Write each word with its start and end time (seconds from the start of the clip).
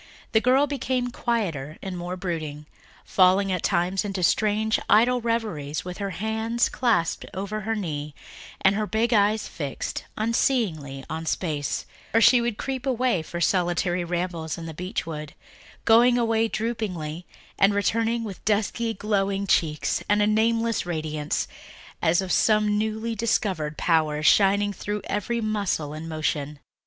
The 0.31 0.41
girl 0.41 0.65
became 0.65 1.11
quieter 1.11 1.77
and 1.83 1.95
more 1.95 2.17
brooding, 2.17 2.65
falling 3.05 3.51
at 3.51 3.61
times 3.61 4.03
into 4.03 4.23
strange, 4.23 4.79
idle 4.89 5.21
reveries, 5.21 5.85
with 5.85 5.99
her 5.99 6.09
hands 6.09 6.69
clasped 6.69 7.27
over 7.35 7.61
her 7.61 7.75
knee 7.75 8.15
and 8.61 8.73
her 8.73 8.87
big 8.87 9.13
eyes 9.13 9.47
fixed 9.47 10.05
unseeingly 10.17 11.05
on 11.07 11.27
space; 11.27 11.85
or 12.15 12.19
she 12.19 12.41
would 12.41 12.57
creep 12.57 12.87
away 12.87 13.21
for 13.21 13.39
solitary 13.39 14.03
rambles 14.03 14.57
in 14.57 14.65
the 14.65 14.73
beech 14.73 15.05
wood, 15.05 15.35
going 15.85 16.17
away 16.17 16.47
droopingly 16.49 17.25
and 17.59 17.75
returning 17.75 18.23
with 18.23 18.43
dusky 18.43 18.95
glowing 18.95 19.45
cheeks 19.45 20.01
and 20.09 20.19
a 20.19 20.25
nameless 20.25 20.83
radiance, 20.83 21.47
as 22.01 22.23
of 22.23 22.31
some 22.31 22.75
newly 22.75 23.13
discovered 23.13 23.77
power, 23.77 24.23
shining 24.23 24.73
through 24.73 25.03
every 25.05 25.41
muscle 25.41 25.93
and 25.93 26.09
motion. 26.09 26.57